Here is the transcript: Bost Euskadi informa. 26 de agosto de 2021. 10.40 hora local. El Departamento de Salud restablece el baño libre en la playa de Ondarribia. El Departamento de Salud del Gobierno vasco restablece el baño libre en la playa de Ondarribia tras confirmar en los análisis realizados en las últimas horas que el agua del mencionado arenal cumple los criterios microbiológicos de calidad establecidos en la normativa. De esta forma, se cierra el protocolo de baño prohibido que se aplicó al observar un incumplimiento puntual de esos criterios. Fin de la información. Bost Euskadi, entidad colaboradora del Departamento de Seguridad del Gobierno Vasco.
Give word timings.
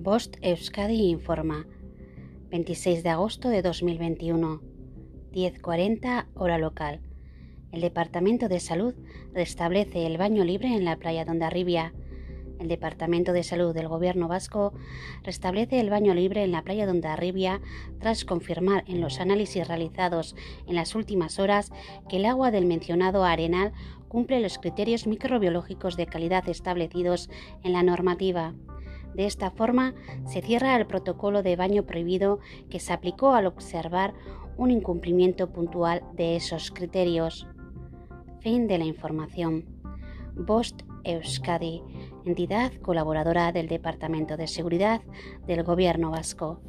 Bost 0.00 0.36
Euskadi 0.42 1.10
informa. 1.10 1.66
26 2.50 3.02
de 3.02 3.08
agosto 3.08 3.48
de 3.48 3.62
2021. 3.62 4.62
10.40 5.32 6.26
hora 6.36 6.56
local. 6.56 7.00
El 7.72 7.80
Departamento 7.80 8.48
de 8.48 8.60
Salud 8.60 8.94
restablece 9.34 10.06
el 10.06 10.16
baño 10.16 10.44
libre 10.44 10.68
en 10.68 10.84
la 10.84 10.98
playa 10.98 11.24
de 11.24 11.32
Ondarribia. 11.32 11.94
El 12.60 12.68
Departamento 12.68 13.32
de 13.32 13.42
Salud 13.42 13.74
del 13.74 13.88
Gobierno 13.88 14.28
vasco 14.28 14.72
restablece 15.24 15.80
el 15.80 15.90
baño 15.90 16.14
libre 16.14 16.44
en 16.44 16.52
la 16.52 16.62
playa 16.62 16.86
de 16.86 16.92
Ondarribia 16.92 17.60
tras 17.98 18.24
confirmar 18.24 18.84
en 18.86 19.00
los 19.00 19.18
análisis 19.18 19.66
realizados 19.66 20.36
en 20.68 20.76
las 20.76 20.94
últimas 20.94 21.40
horas 21.40 21.72
que 22.08 22.18
el 22.18 22.26
agua 22.26 22.52
del 22.52 22.66
mencionado 22.66 23.24
arenal 23.24 23.72
cumple 24.06 24.38
los 24.38 24.58
criterios 24.58 25.08
microbiológicos 25.08 25.96
de 25.96 26.06
calidad 26.06 26.48
establecidos 26.48 27.28
en 27.64 27.72
la 27.72 27.82
normativa. 27.82 28.54
De 29.14 29.26
esta 29.26 29.50
forma, 29.50 29.94
se 30.26 30.42
cierra 30.42 30.76
el 30.76 30.86
protocolo 30.86 31.42
de 31.42 31.56
baño 31.56 31.84
prohibido 31.84 32.38
que 32.70 32.80
se 32.80 32.92
aplicó 32.92 33.34
al 33.34 33.46
observar 33.46 34.14
un 34.56 34.70
incumplimiento 34.70 35.50
puntual 35.50 36.02
de 36.14 36.36
esos 36.36 36.70
criterios. 36.70 37.46
Fin 38.40 38.66
de 38.66 38.78
la 38.78 38.84
información. 38.84 39.64
Bost 40.34 40.82
Euskadi, 41.04 41.82
entidad 42.24 42.72
colaboradora 42.82 43.50
del 43.52 43.68
Departamento 43.68 44.36
de 44.36 44.46
Seguridad 44.46 45.00
del 45.46 45.62
Gobierno 45.64 46.10
Vasco. 46.10 46.60